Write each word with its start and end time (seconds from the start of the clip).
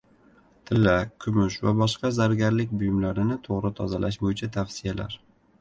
Tilla, 0.69 0.93
kumush 1.25 1.57
va 1.67 1.73
boshqa 1.81 2.11
zargarlik 2.17 2.73
buyumlarini 2.79 3.39
to‘g‘ri 3.49 3.73
tozalash 3.81 4.21
bo‘yicha 4.25 4.51
tavsiyalar 4.57 5.19